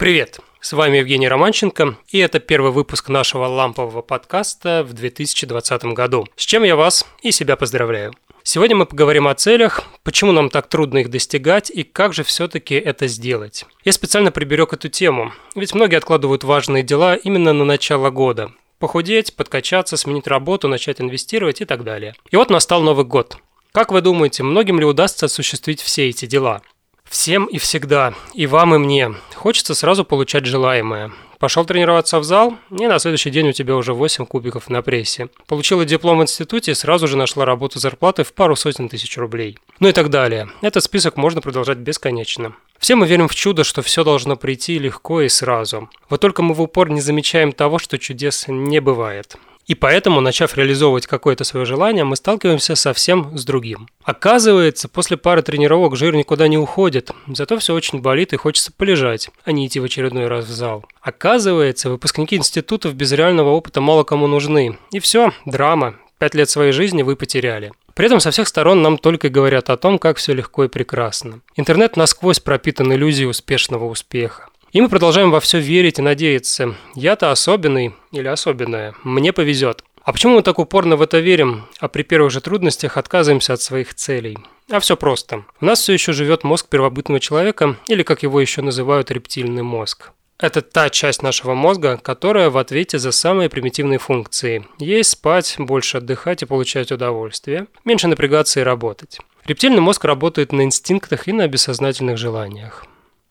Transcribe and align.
Привет! 0.00 0.40
С 0.62 0.72
вами 0.72 0.96
Евгений 0.96 1.28
Романченко, 1.28 1.98
и 2.08 2.16
это 2.16 2.40
первый 2.40 2.72
выпуск 2.72 3.10
нашего 3.10 3.44
лампового 3.44 4.00
подкаста 4.00 4.82
в 4.82 4.94
2020 4.94 5.84
году, 5.92 6.26
с 6.36 6.46
чем 6.46 6.62
я 6.62 6.74
вас 6.74 7.04
и 7.20 7.30
себя 7.32 7.54
поздравляю. 7.54 8.14
Сегодня 8.42 8.76
мы 8.76 8.86
поговорим 8.86 9.28
о 9.28 9.34
целях, 9.34 9.82
почему 10.02 10.32
нам 10.32 10.48
так 10.48 10.70
трудно 10.70 11.00
их 11.00 11.10
достигать 11.10 11.68
и 11.68 11.82
как 11.82 12.14
же 12.14 12.24
все-таки 12.24 12.76
это 12.76 13.08
сделать. 13.08 13.66
Я 13.84 13.92
специально 13.92 14.32
приберег 14.32 14.72
эту 14.72 14.88
тему, 14.88 15.34
ведь 15.54 15.74
многие 15.74 15.96
откладывают 15.96 16.44
важные 16.44 16.82
дела 16.82 17.14
именно 17.14 17.52
на 17.52 17.66
начало 17.66 18.08
года. 18.08 18.52
Похудеть, 18.78 19.36
подкачаться, 19.36 19.98
сменить 19.98 20.26
работу, 20.26 20.66
начать 20.66 21.02
инвестировать 21.02 21.60
и 21.60 21.66
так 21.66 21.84
далее. 21.84 22.14
И 22.30 22.36
вот 22.36 22.48
настал 22.48 22.80
Новый 22.80 23.04
год. 23.04 23.36
Как 23.72 23.92
вы 23.92 24.00
думаете, 24.00 24.44
многим 24.44 24.80
ли 24.80 24.86
удастся 24.86 25.26
осуществить 25.26 25.82
все 25.82 26.08
эти 26.08 26.24
дела? 26.24 26.62
Всем 27.10 27.46
и 27.46 27.58
всегда, 27.58 28.14
и 28.34 28.46
вам, 28.46 28.72
и 28.76 28.78
мне, 28.78 29.12
хочется 29.34 29.74
сразу 29.74 30.04
получать 30.04 30.46
желаемое. 30.46 31.10
Пошел 31.40 31.64
тренироваться 31.64 32.20
в 32.20 32.24
зал, 32.24 32.54
и 32.70 32.86
на 32.86 33.00
следующий 33.00 33.30
день 33.30 33.48
у 33.48 33.52
тебя 33.52 33.74
уже 33.74 33.94
8 33.94 34.26
кубиков 34.26 34.70
на 34.70 34.80
прессе. 34.80 35.28
Получила 35.48 35.84
диплом 35.84 36.18
в 36.18 36.22
институте 36.22 36.70
и 36.70 36.74
сразу 36.74 37.08
же 37.08 37.16
нашла 37.16 37.44
работу 37.44 37.80
зарплаты 37.80 38.22
в 38.22 38.32
пару 38.32 38.54
сотен 38.54 38.88
тысяч 38.88 39.18
рублей. 39.18 39.58
Ну 39.80 39.88
и 39.88 39.92
так 39.92 40.08
далее. 40.08 40.50
Этот 40.62 40.84
список 40.84 41.16
можно 41.16 41.40
продолжать 41.40 41.78
бесконечно. 41.78 42.54
Все 42.78 42.94
мы 42.94 43.08
верим 43.08 43.26
в 43.26 43.34
чудо, 43.34 43.64
что 43.64 43.82
все 43.82 44.04
должно 44.04 44.36
прийти 44.36 44.78
легко 44.78 45.22
и 45.22 45.28
сразу. 45.28 45.90
Вот 46.10 46.20
только 46.20 46.42
мы 46.42 46.54
в 46.54 46.62
упор 46.62 46.90
не 46.90 47.00
замечаем 47.00 47.50
того, 47.50 47.80
что 47.80 47.98
чудес 47.98 48.44
не 48.46 48.80
бывает. 48.80 49.36
И 49.70 49.76
поэтому, 49.76 50.20
начав 50.20 50.56
реализовывать 50.56 51.06
какое-то 51.06 51.44
свое 51.44 51.64
желание, 51.64 52.02
мы 52.02 52.16
сталкиваемся 52.16 52.74
совсем 52.74 53.38
с 53.38 53.44
другим. 53.44 53.88
Оказывается, 54.02 54.88
после 54.88 55.16
пары 55.16 55.42
тренировок 55.42 55.94
жир 55.94 56.16
никуда 56.16 56.48
не 56.48 56.58
уходит, 56.58 57.12
зато 57.28 57.56
все 57.56 57.72
очень 57.72 58.00
болит 58.00 58.32
и 58.32 58.36
хочется 58.36 58.72
полежать, 58.76 59.30
а 59.44 59.52
не 59.52 59.68
идти 59.68 59.78
в 59.78 59.84
очередной 59.84 60.26
раз 60.26 60.46
в 60.46 60.50
зал. 60.50 60.86
Оказывается, 61.00 61.88
выпускники 61.88 62.34
институтов 62.34 62.94
без 62.94 63.12
реального 63.12 63.50
опыта 63.50 63.80
мало 63.80 64.02
кому 64.02 64.26
нужны. 64.26 64.76
И 64.90 64.98
все, 64.98 65.30
драма. 65.46 65.94
Пять 66.18 66.34
лет 66.34 66.50
своей 66.50 66.72
жизни 66.72 67.02
вы 67.02 67.14
потеряли. 67.14 67.70
При 67.94 68.06
этом 68.06 68.18
со 68.18 68.32
всех 68.32 68.48
сторон 68.48 68.82
нам 68.82 68.98
только 68.98 69.28
говорят 69.28 69.70
о 69.70 69.76
том, 69.76 70.00
как 70.00 70.16
все 70.16 70.32
легко 70.32 70.64
и 70.64 70.68
прекрасно. 70.68 71.42
Интернет 71.54 71.96
насквозь 71.96 72.40
пропитан 72.40 72.92
иллюзией 72.92 73.28
успешного 73.28 73.84
успеха. 73.84 74.49
И 74.72 74.80
мы 74.80 74.88
продолжаем 74.88 75.32
во 75.32 75.40
все 75.40 75.58
верить 75.58 75.98
и 75.98 76.02
надеяться. 76.02 76.76
Я-то 76.94 77.32
особенный 77.32 77.94
или 78.12 78.28
особенная. 78.28 78.94
Мне 79.02 79.32
повезет. 79.32 79.82
А 80.02 80.12
почему 80.12 80.36
мы 80.36 80.42
так 80.42 80.58
упорно 80.58 80.96
в 80.96 81.02
это 81.02 81.18
верим, 81.18 81.66
а 81.78 81.88
при 81.88 82.04
первых 82.04 82.30
же 82.30 82.40
трудностях 82.40 82.96
отказываемся 82.96 83.52
от 83.52 83.60
своих 83.60 83.94
целей? 83.94 84.38
А 84.70 84.78
все 84.78 84.96
просто. 84.96 85.44
У 85.60 85.64
нас 85.64 85.80
все 85.80 85.92
еще 85.92 86.12
живет 86.12 86.44
мозг 86.44 86.68
первобытного 86.68 87.20
человека, 87.20 87.76
или 87.86 88.02
как 88.02 88.22
его 88.22 88.40
еще 88.40 88.62
называют, 88.62 89.10
рептильный 89.10 89.62
мозг. 89.62 90.12
Это 90.38 90.62
та 90.62 90.88
часть 90.88 91.22
нашего 91.22 91.54
мозга, 91.54 91.98
которая 91.98 92.48
в 92.48 92.56
ответе 92.56 92.98
за 92.98 93.10
самые 93.10 93.50
примитивные 93.50 93.98
функции. 93.98 94.66
Есть, 94.78 95.10
спать, 95.10 95.56
больше 95.58 95.98
отдыхать 95.98 96.42
и 96.42 96.46
получать 96.46 96.92
удовольствие, 96.92 97.66
меньше 97.84 98.08
напрягаться 98.08 98.60
и 98.60 98.62
работать. 98.62 99.18
Рептильный 99.44 99.80
мозг 99.80 100.04
работает 100.04 100.52
на 100.52 100.62
инстинктах 100.62 101.28
и 101.28 101.32
на 101.32 101.46
бессознательных 101.46 102.16
желаниях. 102.16 102.86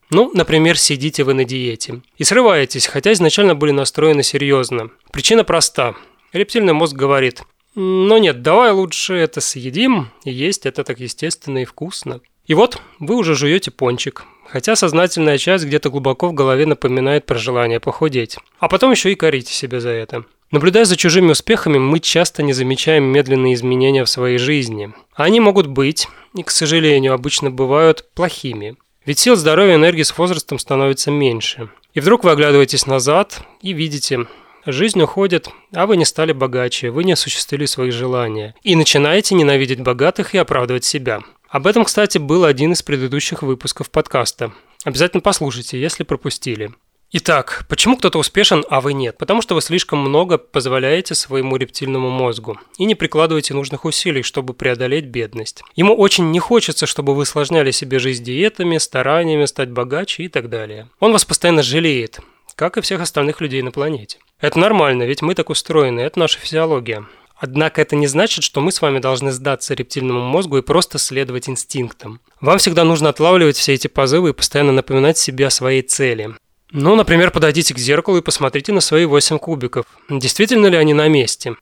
Ну, 0.09 0.31
например, 0.33 0.77
сидите 0.77 1.23
вы 1.23 1.33
на 1.33 1.45
диете 1.45 2.02
и 2.17 2.23
срываетесь, 2.23 2.88
хотя 2.88 3.13
изначально 3.13 3.55
были 3.55 3.71
настроены 3.71 4.23
серьезно. 4.23 4.89
Причина 5.11 5.43
проста. 5.43 5.95
Рептильный 6.33 6.73
мозг 6.73 6.95
говорит, 6.95 7.43
но 7.75 8.17
нет, 8.17 8.41
давай 8.41 8.71
лучше 8.71 9.13
это 9.13 9.39
съедим, 9.39 10.11
и 10.23 10.31
есть 10.31 10.65
это 10.65 10.83
так 10.83 10.99
естественно 10.99 11.59
и 11.59 11.65
вкусно. 11.65 12.21
И 12.45 12.55
вот 12.55 12.81
вы 12.97 13.15
уже 13.15 13.35
жуете 13.35 13.69
пончик, 13.69 14.25
хотя 14.47 14.75
сознательная 14.75 15.37
часть 15.37 15.65
где-то 15.65 15.91
глубоко 15.91 16.30
в 16.30 16.33
голове 16.33 16.65
напоминает 16.65 17.27
про 17.27 17.37
желание 17.37 17.80
похудеть. 17.80 18.37
А 18.59 18.67
потом 18.67 18.91
еще 18.91 19.11
и 19.11 19.15
корите 19.15 19.53
себя 19.53 19.80
за 19.80 19.89
это. 19.89 20.25
Наблюдая 20.49 20.85
за 20.85 20.97
чужими 20.97 21.30
успехами, 21.30 21.77
мы 21.77 21.99
часто 21.99 22.41
не 22.41 22.53
замечаем 22.53 23.03
медленные 23.03 23.53
изменения 23.53 24.03
в 24.03 24.09
своей 24.09 24.39
жизни. 24.39 24.92
Они 25.14 25.39
могут 25.39 25.67
быть, 25.67 26.08
и, 26.36 26.42
к 26.42 26.49
сожалению, 26.49 27.14
обычно 27.14 27.52
бывают 27.52 28.09
плохими. 28.15 28.75
Ведь 29.05 29.20
сил, 29.20 29.36
здоровья, 29.36 29.76
энергии 29.76 30.04
с 30.04 30.17
возрастом 30.17 30.60
становится 30.60 31.10
меньше. 31.10 31.70
И 31.93 31.99
вдруг 31.99 32.23
вы 32.23 32.32
оглядываетесь 32.32 32.86
назад 32.86 33.42
и 33.61 33.73
видите, 33.73 34.27
жизнь 34.65 35.02
уходит, 35.02 35.49
а 35.73 35.87
вы 35.87 35.98
не 35.98 36.05
стали 36.05 36.32
богаче, 36.32 36.92
вы 36.92 37.04
не 37.04 37.14
осуществили 37.14 37.65
свои 37.65 37.92
желания. 37.92 38.55
И 38.61 38.76
начинаете 38.76 39.36
ненавидеть 39.36 39.82
богатых 39.82 40.36
и 40.36 40.37
оправдывать 40.37 40.86
себя. 40.86 41.21
Об 41.48 41.65
этом, 41.65 41.86
кстати, 41.86 42.17
был 42.17 42.45
один 42.45 42.73
из 42.73 42.83
предыдущих 42.83 43.42
выпусков 43.42 43.89
подкаста. 43.89 44.54
Обязательно 44.83 45.21
послушайте, 45.21 45.81
если 45.81 46.04
пропустили. 46.04 46.71
Итак, 47.11 47.65
почему 47.67 47.97
кто-то 47.97 48.20
успешен, 48.20 48.64
а 48.70 48.81
вы 48.81 48.93
нет? 48.93 49.17
Потому 49.17 49.42
что 49.42 49.55
вы 49.55 49.61
слишком 49.61 49.97
много 49.97 50.37
позволяете 50.37 51.15
своему 51.15 51.55
рептильному 51.55 52.11
мозгу 52.11 52.59
и 52.77 52.86
не 52.86 52.93
прикладываете 52.93 53.55
нужных 53.55 53.86
усилий, 53.86 54.21
чтобы 54.21 54.53
преодолеть 54.53 55.05
бедность. 55.05 55.64
Ему 55.75 55.95
очень 55.95 56.30
не 56.30 56.37
хочется, 56.37 56.86
чтобы 56.86 57.15
вы 57.15 57.23
осложняли 57.23 57.71
себе 57.71 57.98
жизнь 57.98 58.23
диетами, 58.23 58.77
стараниями 58.77 59.45
стать 59.45 59.71
богаче 59.71 60.23
и 60.23 60.27
так 60.27 60.49
далее. 60.49 60.87
Он 60.99 61.11
вас 61.11 61.25
постоянно 61.25 61.64
жалеет, 61.64 62.19
как 62.55 62.77
и 62.77 62.81
всех 62.81 63.02
остальных 63.02 63.42
людей 63.42 63.64
на 63.64 63.71
планете. 63.71 64.19
Это 64.39 64.59
нормально, 64.59 65.02
ведь 65.02 65.23
мы 65.23 65.33
так 65.33 65.49
устроены, 65.49 66.02
это 66.02 66.19
наша 66.19 66.37
физиология. 66.37 67.08
Однако 67.39 67.81
это 67.81 67.95
не 67.95 68.05
значит, 68.05 68.43
что 68.43 68.61
мы 68.61 68.71
с 68.71 68.83
вами 68.83 68.99
должны 68.99 69.31
сдаться 69.31 69.73
рептильному 69.73 70.21
мозгу 70.21 70.58
и 70.58 70.61
просто 70.61 70.99
следовать 70.99 71.49
инстинктам. 71.49 72.19
Вам 72.39 72.59
всегда 72.59 72.83
нужно 72.83 73.09
отлавливать 73.09 73.58
все 73.58 73.73
эти 73.73 73.87
позывы 73.87 74.30
и 74.30 74.33
постоянно 74.33 74.73
напоминать 74.73 75.17
себе 75.17 75.48
о 75.48 75.49
своей 75.49 75.81
цели. 75.81 76.36
Ну, 76.71 76.95
например, 76.95 77.31
подойдите 77.31 77.73
к 77.73 77.80
зеркалу 77.80 78.19
и 78.19 78.21
посмотрите 78.21 78.71
на 78.71 78.81
свои 78.81 79.05
8 79.05 79.39
кубиков. 79.39 79.85
Действительно 80.07 80.67
ли 80.67 80.77
они 80.77 80.93
на 80.93 81.07
месте? 81.07 81.55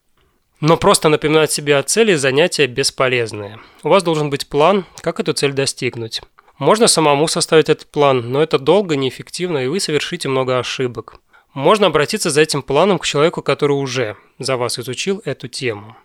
Но 0.59 0.75
просто 0.75 1.07
напоминать 1.07 1.51
себе 1.51 1.77
о 1.77 1.83
цели 1.83 2.15
занятия 2.15 2.67
бесполезное. 2.67 3.59
У 3.83 3.89
вас 3.89 4.03
должен 4.03 4.29
быть 4.29 4.47
план, 4.47 4.85
как 5.01 5.19
эту 5.19 5.31
цель 5.31 5.53
достигнуть. 5.53 6.21
Можно 6.57 6.87
самому 6.87 7.27
составить 7.27 7.69
этот 7.69 7.87
план, 7.87 8.31
но 8.31 8.41
это 8.41 8.59
долго, 8.59 8.95
неэффективно, 8.95 9.59
и 9.59 9.67
вы 9.67 9.79
совершите 9.79 10.27
много 10.27 10.59
ошибок. 10.59 11.21
Можно 11.53 11.87
обратиться 11.87 12.29
за 12.29 12.41
этим 12.41 12.61
планом 12.61 12.99
к 12.99 13.05
человеку, 13.05 13.41
который 13.41 13.73
уже 13.73 14.17
за 14.39 14.57
вас 14.57 14.77
изучил 14.77 15.21
эту 15.23 15.47
тему. 15.47 15.95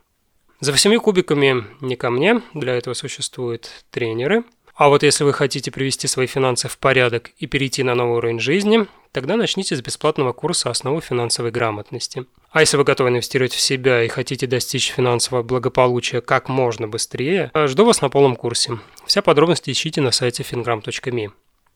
За 0.60 0.70
восьми 0.70 0.96
кубиками 0.98 1.64
не 1.80 1.96
ко 1.96 2.10
мне, 2.10 2.40
для 2.54 2.74
этого 2.74 2.94
существуют 2.94 3.68
тренеры– 3.90 4.44
а 4.82 4.88
вот 4.88 5.04
если 5.04 5.22
вы 5.22 5.32
хотите 5.32 5.70
привести 5.70 6.08
свои 6.08 6.26
финансы 6.26 6.66
в 6.66 6.76
порядок 6.76 7.30
и 7.38 7.46
перейти 7.46 7.84
на 7.84 7.94
новый 7.94 8.16
уровень 8.16 8.40
жизни, 8.40 8.88
тогда 9.12 9.36
начните 9.36 9.76
с 9.76 9.80
бесплатного 9.80 10.32
курса 10.32 10.70
«Основы 10.70 11.00
финансовой 11.00 11.52
грамотности». 11.52 12.26
А 12.50 12.58
если 12.58 12.76
вы 12.76 12.82
готовы 12.82 13.10
инвестировать 13.10 13.52
в 13.52 13.60
себя 13.60 14.02
и 14.02 14.08
хотите 14.08 14.48
достичь 14.48 14.90
финансового 14.90 15.44
благополучия 15.44 16.20
как 16.20 16.48
можно 16.48 16.88
быстрее, 16.88 17.52
жду 17.54 17.84
вас 17.84 18.00
на 18.02 18.08
полном 18.08 18.34
курсе. 18.34 18.80
Все 19.06 19.22
подробности 19.22 19.70
ищите 19.70 20.00
на 20.00 20.10
сайте 20.10 20.42
fingram.me. 20.42 21.30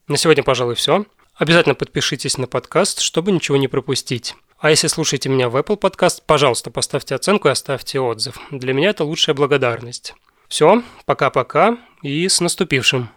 На 0.09 0.17
сегодня, 0.17 0.43
пожалуй, 0.43 0.75
все. 0.75 1.06
Обязательно 1.37 1.77
подпишитесь 1.77 2.38
на 2.38 2.49
подкаст, 2.49 2.99
чтобы 2.99 3.31
ничего 3.31 3.56
не 3.56 3.69
пропустить. 3.69 4.34
А 4.59 4.71
если 4.71 4.88
слушаете 4.88 5.28
меня 5.28 5.49
в 5.49 5.55
Apple 5.55 5.78
Podcast, 5.78 6.23
пожалуйста, 6.27 6.73
поставьте 6.73 7.15
оценку 7.15 7.47
и 7.47 7.53
оставьте 7.53 8.00
отзыв. 8.00 8.37
Для 8.50 8.73
меня 8.73 8.91
это 8.91 9.05
лучшая 9.05 9.37
благодарность. 9.37 10.12
Все, 10.49 10.83
пока-пока 11.05 11.79
и 12.03 12.29
с 12.29 12.41
наступившим. 12.41 13.09